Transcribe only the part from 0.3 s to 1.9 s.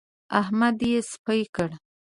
احمد يې سپي کړ.